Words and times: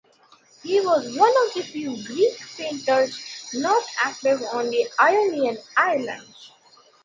He 0.63 0.81
was 0.83 1.15
one 1.15 1.29
of 1.45 1.53
the 1.53 1.61
few 1.61 1.91
Greek 2.07 2.35
painters 2.57 3.19
not 3.53 3.83
active 4.03 4.41
on 4.51 4.71
the 4.71 4.87
Ionian 4.99 5.59
Islands. 5.77 6.51